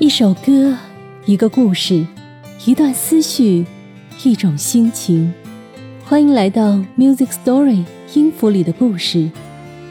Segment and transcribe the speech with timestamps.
[0.00, 0.76] 一首歌，
[1.24, 2.04] 一个故事，
[2.66, 3.64] 一段思绪，
[4.24, 5.32] 一种心情。
[6.04, 9.30] 欢迎来到 Music Story 音符里的故事，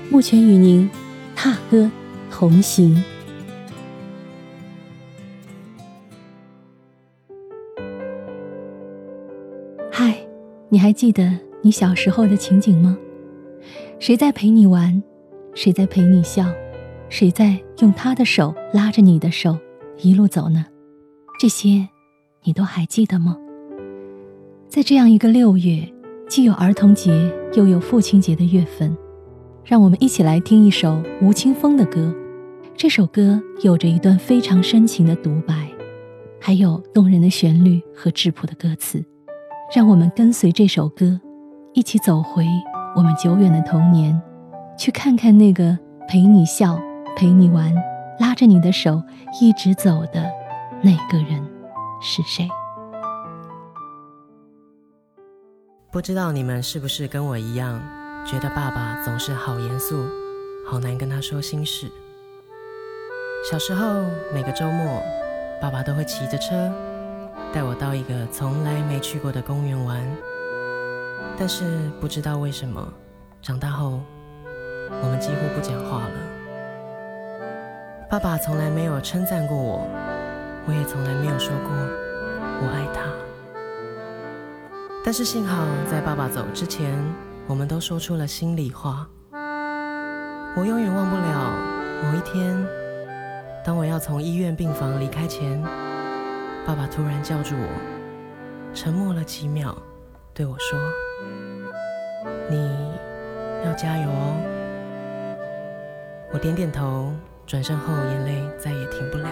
[0.09, 0.89] 目前与您
[1.35, 1.89] 踏歌
[2.29, 3.01] 同行。
[9.89, 10.17] 嗨，
[10.67, 11.31] 你还记得
[11.61, 12.97] 你小时候的情景吗？
[13.99, 15.01] 谁在陪你玩？
[15.55, 16.45] 谁在陪你笑？
[17.07, 19.57] 谁在用他的手拉着你的手？
[20.01, 20.65] 一路走呢，
[21.39, 21.87] 这些
[22.43, 23.37] 你都还记得吗？
[24.67, 25.87] 在这样一个六月，
[26.27, 28.95] 既有儿童节又有父亲节的月份，
[29.63, 32.13] 让我们一起来听一首吴青峰的歌。
[32.75, 35.69] 这首歌有着一段非常深情的独白，
[36.41, 39.03] 还有动人的旋律和质朴的歌词。
[39.75, 41.19] 让我们跟随这首歌，
[41.73, 42.45] 一起走回
[42.95, 44.19] 我们久远的童年，
[44.77, 46.79] 去看看那个陪你笑、
[47.15, 47.73] 陪你玩。
[48.23, 49.03] 拉着你的手
[49.41, 50.31] 一直走的
[50.81, 51.45] 那个人
[52.01, 52.47] 是谁？
[55.91, 57.83] 不知道你们是不是跟我一样，
[58.25, 60.05] 觉得爸爸总是好严肃，
[60.65, 61.91] 好难跟他说心事。
[63.51, 65.03] 小时候每个周末，
[65.61, 66.71] 爸爸都会骑着车
[67.51, 70.01] 带我到一个从来没去过的公园玩。
[71.37, 72.87] 但是不知道为什么，
[73.41, 73.99] 长大后
[75.01, 76.32] 我们几乎不讲话了。
[78.13, 79.87] 爸爸从来没有称赞过我，
[80.67, 81.71] 我也从来没有说过
[82.61, 83.01] 我爱他。
[85.03, 86.95] 但是幸好，在爸爸走之前，
[87.47, 89.07] 我们都说出了心里话。
[89.31, 91.57] 我永远忘不了
[92.03, 92.55] 某一天，
[93.65, 95.59] 当我要从医院病房离开前，
[96.67, 97.67] 爸爸突然叫住我，
[98.75, 99.75] 沉默了几秒，
[100.35, 100.79] 对我说
[102.47, 102.93] ：“你
[103.65, 104.37] 要加油哦。”
[106.31, 107.11] 我点点头。
[107.45, 109.27] 转身后，眼泪再也停不了。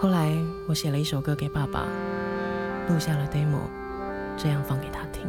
[0.00, 0.36] 后来，
[0.68, 1.86] 我写了一首歌给爸爸，
[2.88, 3.60] 录下了 demo，
[4.36, 5.26] 这样放给他听。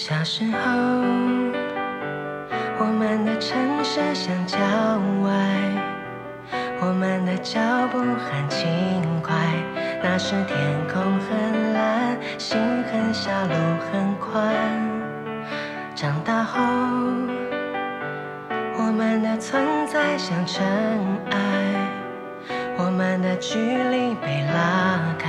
[0.00, 0.58] 小时候，
[2.78, 4.56] 我们的城市像郊
[5.22, 5.30] 外，
[6.80, 7.60] 我们的脚
[7.92, 8.64] 步很轻
[9.22, 9.36] 快。
[10.02, 10.56] 那时天
[10.88, 12.58] 空很蓝，心
[12.90, 13.54] 很小，路
[13.92, 14.54] 很宽。
[15.94, 16.62] 长大后，
[18.78, 20.64] 我们的存在像尘
[21.30, 21.36] 埃，
[22.78, 25.28] 我们的距离被拉开。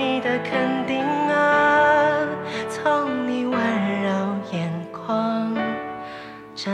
[0.00, 2.26] 你的肯定啊！
[2.70, 4.08] 从你温柔
[4.50, 5.54] 眼眶
[6.56, 6.72] 绽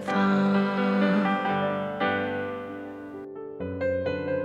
[0.00, 0.16] 放。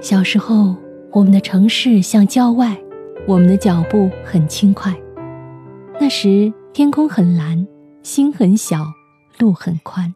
[0.02, 0.75] 小时候，
[1.12, 2.78] 我们的城市像郊外，
[3.25, 4.94] 我们的脚步很轻快。
[5.97, 7.66] 那时天空很蓝，
[8.02, 8.86] 心很小，
[9.40, 10.13] 路很宽。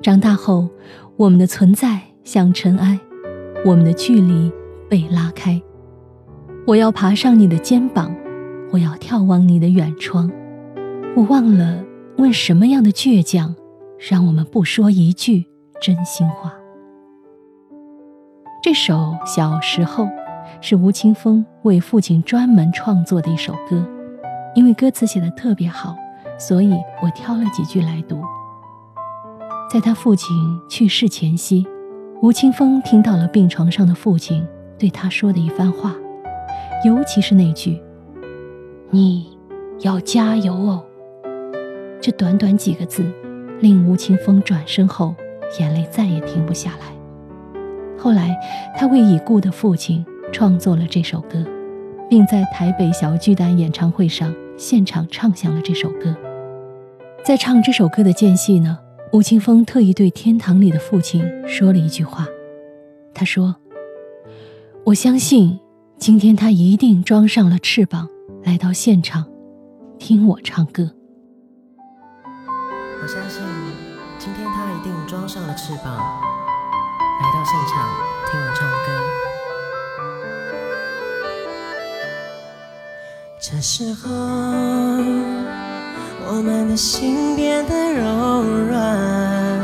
[0.00, 0.66] 长大后，
[1.18, 2.98] 我们的存在像尘埃，
[3.66, 4.50] 我们的距离
[4.88, 5.60] 被拉开。
[6.64, 8.14] 我要爬上你的肩膀，
[8.70, 10.30] 我要眺望你的远窗。
[11.16, 11.84] 我忘了
[12.18, 13.52] 问什么样的倔强，
[13.98, 15.44] 让我们不说一句
[15.80, 16.52] 真心话。
[18.62, 18.94] 这首
[19.26, 20.04] 《小时候》
[20.60, 23.84] 是吴青峰为父亲专门创作的一首歌，
[24.54, 25.96] 因为歌词写的特别好，
[26.38, 26.72] 所以
[27.02, 28.20] 我挑了几句来读。
[29.68, 30.36] 在他父亲
[30.68, 31.66] 去世前夕，
[32.22, 34.46] 吴青峰听到了病床上的父亲
[34.78, 35.96] 对他说的一番话，
[36.84, 37.80] 尤其是那句
[38.90, 39.36] “你
[39.80, 40.84] 要加油哦”。
[42.00, 43.04] 这短短几个字，
[43.60, 45.14] 令吴青峰转身后
[45.60, 46.86] 眼泪再也停不下来。
[47.96, 48.36] 后来，
[48.76, 51.44] 他为已故的父亲创作了这首歌，
[52.10, 56.16] 并在台北小巨蛋演唱会上现场唱响了这首歌。
[57.24, 58.78] 在唱这首歌的间隙呢。
[59.12, 62.26] 吴青峰特意对天堂里的父亲说了一句话，
[63.12, 63.54] 他说
[64.84, 65.60] ：“我相信，
[66.02, 68.08] 今天他一定装上了翅膀，
[68.42, 69.24] 来到现场，
[70.00, 70.90] 听我唱歌。
[73.00, 73.40] 我相信
[74.18, 77.88] 今天他一定装上了翅膀，来到现场
[78.28, 78.86] 听我唱歌。
[83.40, 84.10] 这时候，
[86.26, 89.60] 我们的心变得柔软，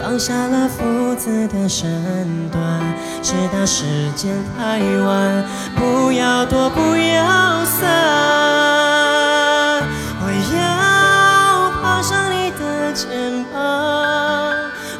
[0.00, 2.82] 放下了父子的身段，
[3.24, 3.84] 直到时
[4.14, 5.42] 间太晚，
[5.74, 7.88] 不要躲，不要散。
[10.20, 13.56] 我要爬上你的肩膀，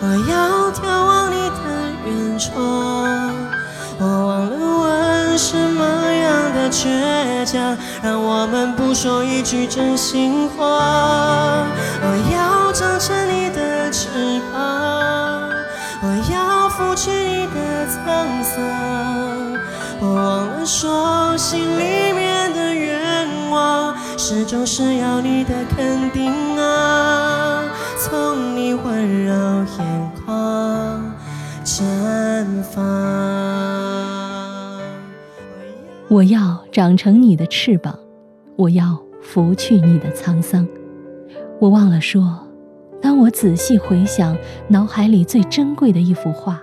[0.00, 1.60] 我要眺望你的
[2.06, 2.56] 远窗，
[3.98, 11.66] 我忘了问什么样的倔强，让我们不说一句真心话。
[12.00, 13.43] 我要长成你
[18.04, 18.62] 沧桑。
[20.00, 27.64] 我忘了说，心里面的愿望，始终是要你的肯定啊，
[27.98, 29.32] 从你温柔
[29.78, 31.14] 眼眶
[31.64, 32.84] 绽放。
[36.08, 37.98] 我要长成你的翅膀，
[38.56, 40.68] 我要拂去你的沧桑。
[41.58, 42.46] 我忘了说，
[43.00, 44.36] 当我仔细回想
[44.68, 46.60] 脑海里最珍贵的一幅画，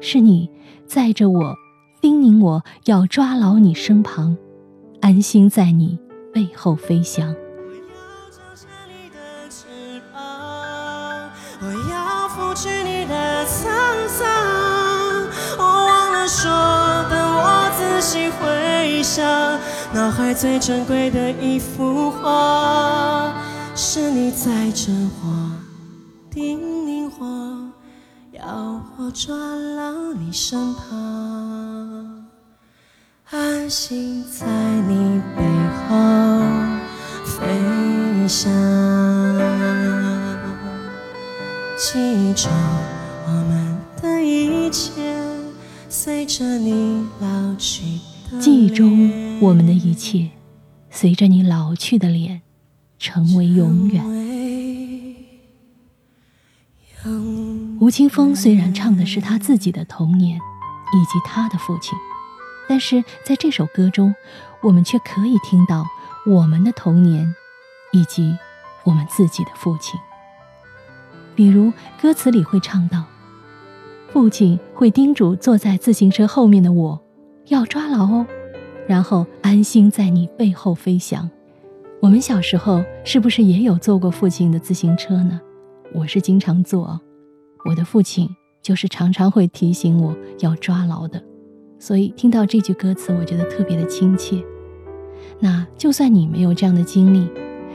[0.00, 0.50] 是你
[0.86, 1.54] 载着我，
[2.00, 4.36] 叮咛我要抓牢你身旁，
[5.00, 5.98] 安心在你
[6.32, 7.34] 背后飞翔。
[11.62, 14.26] 我要拂去你的沧桑。
[15.58, 16.50] 我忘了说，
[17.10, 19.22] 等我仔细回想，
[19.92, 23.34] 脑海最珍贵的一幅画，
[23.74, 24.90] 是你载着
[25.22, 25.52] 我，
[26.30, 26.79] 叮咛，
[28.52, 32.26] 我抓牢你身旁，
[33.30, 34.46] 安心在
[34.88, 35.42] 你背
[35.88, 35.88] 后
[37.24, 38.50] 飞翔。
[41.76, 42.48] 记住，
[43.26, 44.90] 我们的一切
[45.88, 47.82] 随着你老去
[48.30, 50.30] 的记忆中我们的一切，
[50.90, 52.42] 随着你老去的脸，
[52.98, 54.29] 成为永远。
[57.80, 61.98] 吴青峰虽然唱的是他自己的童年以及他的父亲，
[62.68, 64.14] 但是在这首歌中，
[64.60, 65.86] 我们却可以听到
[66.26, 67.34] 我们的童年
[67.90, 68.36] 以及
[68.84, 69.98] 我们自己的父亲。
[71.34, 73.02] 比如歌词里会唱到，
[74.12, 77.02] 父亲会叮嘱坐在自行车后面的我，
[77.46, 78.26] 要抓牢哦，
[78.86, 81.30] 然后安心在你背后飞翔。
[82.02, 85.40] 我们小时候是不是也有坐过父亲的自行车呢？
[85.94, 87.00] 我是经常坐，
[87.64, 88.28] 我的父亲
[88.62, 91.22] 就是常常会提醒我要抓牢的，
[91.78, 94.42] 所以听到这句歌词，我觉得特别的亲切。
[95.38, 97.30] 那就算你没有这样的经历，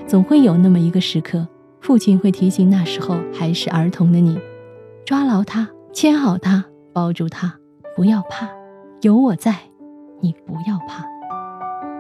[0.08, 1.48] 总会有那么一个时刻。
[1.82, 4.40] 父亲会提醒那时候还是儿童的你，
[5.06, 7.60] 抓牢他，牵好他，抱住他，
[7.96, 8.50] 不要怕，
[9.02, 9.56] 有我在，
[10.20, 11.06] 你不要怕，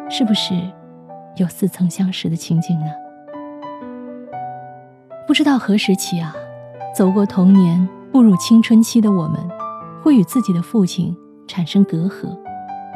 [0.10, 0.56] 是不是
[1.38, 2.88] 有似曾相识的情景呢？
[5.28, 6.36] 不知道何时起啊，
[6.96, 9.38] 走过童年、步入青春期的我们，
[10.02, 11.14] 会与自己的父亲
[11.46, 12.34] 产生隔阂，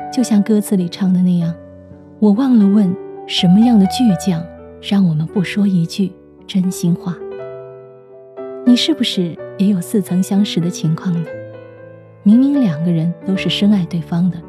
[0.09, 1.53] 就像歌词里唱的那样，
[2.17, 2.95] 我忘了问
[3.27, 4.41] 什么样的倔强，
[4.81, 6.13] 让我们不说一句。
[6.47, 7.15] 真心话，
[8.65, 11.27] 你是不是也有似曾相识的情况呢？
[12.23, 14.41] 明明两个人都是深爱对方的，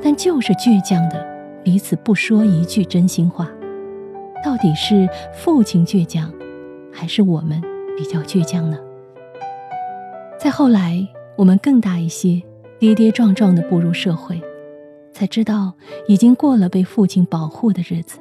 [0.00, 1.26] 但就是倔强的
[1.62, 3.50] 彼此不说一句真心话。
[4.42, 6.32] 到底是父亲倔强，
[6.90, 7.60] 还是我们
[7.98, 8.78] 比较倔强呢？
[10.42, 11.06] 再后来，
[11.38, 12.42] 我们更大一些，
[12.80, 14.42] 跌跌撞撞的步入社会，
[15.12, 15.72] 才知道
[16.08, 18.18] 已经过了被父亲保护的日子，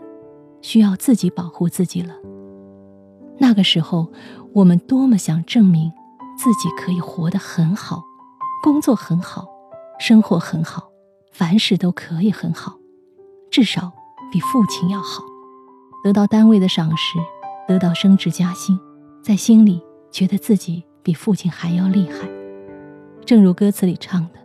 [0.62, 2.14] 需要自己保护自己了。
[3.40, 4.08] 那个时候，
[4.54, 5.92] 我们多么想证明
[6.38, 8.04] 自己可以活得很好，
[8.62, 9.48] 工作很好，
[9.98, 10.92] 生活很好，
[11.32, 12.76] 凡事都可以很好，
[13.50, 13.92] 至少
[14.32, 15.24] 比父亲要好。
[16.04, 17.18] 得到单位的赏识，
[17.68, 18.80] 得到升职加薪，
[19.24, 22.30] 在心里觉得自己比父亲还要厉害。
[23.26, 24.40] 正如歌词里唱的：“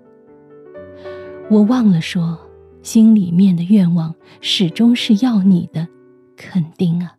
[1.50, 2.38] 我忘了说，
[2.82, 5.86] 心里面的愿望始终是要你的
[6.36, 7.16] 肯定啊。”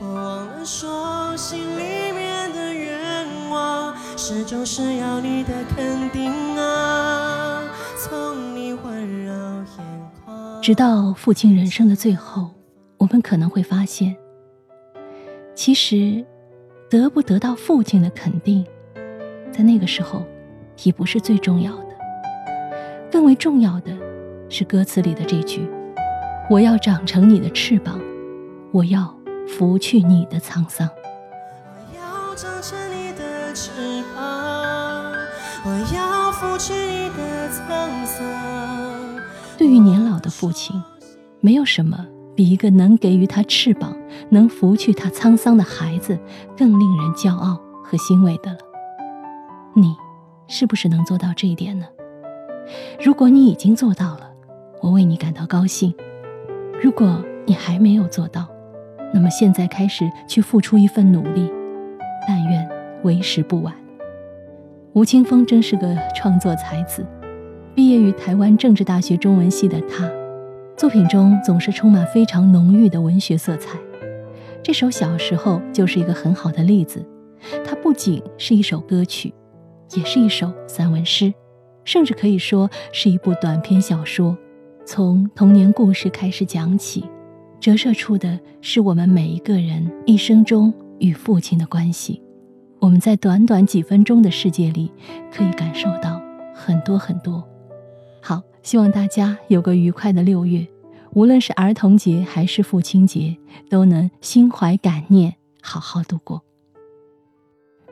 [0.00, 7.62] 我忘了说，心里面的愿望，始终是要你的肯定啊，
[7.96, 10.62] 从你环绕眼眶。
[10.62, 12.50] 直到父亲人生的最后，
[12.98, 14.16] 我们可能会发现，
[15.54, 16.24] 其实
[16.88, 18.64] 得不得到父亲的肯定，
[19.52, 20.24] 在那个时候
[20.82, 21.94] 已不是最重要的，
[23.10, 23.92] 更为重要的
[24.48, 25.68] 是歌词里的这句
[26.48, 28.00] ：“我要长成你的翅膀，
[28.72, 29.14] 我要
[29.46, 30.88] 拂去你的沧桑。
[31.84, 33.70] 我要长成你的翅
[34.16, 35.12] 膀，
[35.64, 38.26] 我要拂去你的沧桑。
[39.58, 40.82] 对于年老的父亲，
[41.40, 43.94] 没有什么比一个能给予他翅膀、
[44.30, 46.18] 能拂去他沧桑的孩子
[46.56, 48.58] 更令人骄傲和欣慰的了。
[49.74, 49.96] 你
[50.48, 51.86] 是不是能做到这一点呢？
[53.02, 54.30] 如果你已经做到了，
[54.82, 55.92] 我为你感到高兴；
[56.82, 58.46] 如果你还没有做到，
[59.14, 61.50] 那么现在开始去付出一份努力，
[62.28, 62.68] 但愿
[63.02, 63.74] 为时不晚。
[64.92, 67.06] 吴青峰真是个创作才子，
[67.74, 70.06] 毕业于台湾政治大学中文系的他，
[70.76, 73.78] 作品中总是充满非常浓郁的文学色彩。
[74.62, 77.04] 这首《小时候》就是一个很好的例子，
[77.64, 79.32] 它不仅是一首歌曲，
[79.94, 81.32] 也是一首散文诗。
[81.84, 84.38] 甚至可以说是一部短篇小说，
[84.86, 87.04] 从童年故事开始讲起，
[87.58, 92.22] 折射出的是我们每一个人一生中与父亲的关系。
[92.78, 94.92] 我们在短短几分钟的世界里，
[95.32, 96.22] 可以感受到
[96.54, 97.42] 很多很多。
[98.20, 100.64] 好，希望大家有个愉快的六月，
[101.14, 103.36] 无论是儿童节还是父亲节，
[103.68, 106.42] 都能心怀感念，好好度过。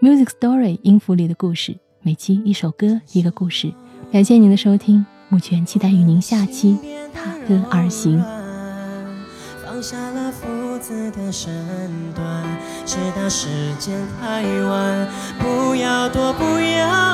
[0.01, 1.77] Music Story 音符里的故事。
[2.03, 3.71] 每期一首歌，一个故事。
[4.11, 6.79] 感谢您的收听，目前期待与您下期
[7.13, 8.19] 踏歌而行。
[9.63, 11.53] 放下了父子的身
[12.15, 12.43] 段，
[12.87, 17.10] 直到时间太晚，不要躲，不要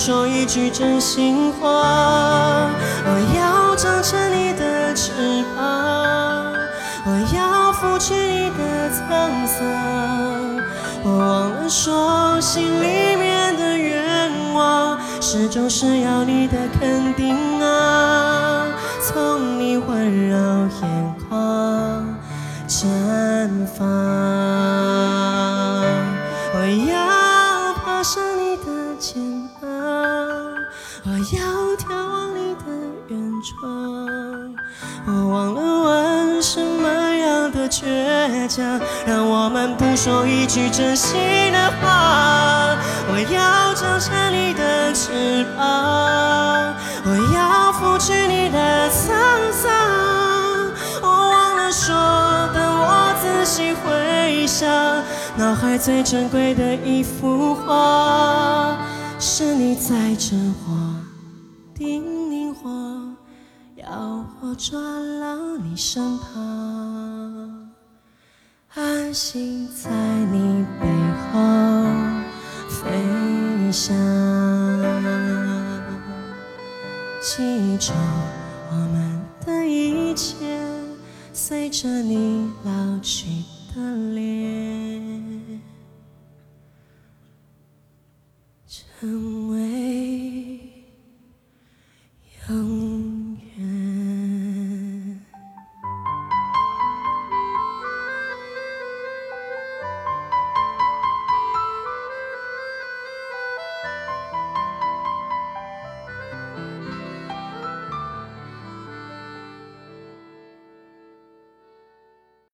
[0.00, 1.68] 说一句真心话。
[3.04, 5.12] 我要长成你的翅
[5.54, 6.54] 膀，
[7.04, 8.98] 我要拂去你的沧
[9.46, 9.58] 桑。
[11.04, 18.68] 我忘了说，心里面的愿望，始终是要你的肯定啊。
[19.02, 20.38] 从你温柔
[20.80, 22.06] 眼眶
[22.66, 22.86] 绽
[23.76, 23.84] 放，
[35.12, 41.18] 我忘了问什么样的倔强，让我们不说一句真心
[41.52, 42.76] 的话。
[43.12, 46.72] 我要长成你的翅膀，
[47.04, 49.68] 我要拂去你的沧桑。
[51.02, 51.92] 我忘了说，
[52.54, 54.68] 等我仔细回想，
[55.36, 58.76] 脑海最珍贵的一幅画，
[59.18, 60.70] 是你在真话
[61.74, 63.09] 叮咛我，
[63.82, 67.70] 要我抓牢你身旁。
[68.74, 70.86] 安心在你背
[71.32, 71.40] 后
[72.68, 73.96] 飞翔，
[77.20, 77.92] 记住
[78.70, 80.36] 我们的一切，
[81.32, 83.26] 随着你老去
[83.74, 83.80] 的
[84.14, 85.60] 脸，
[88.68, 89.69] 成为。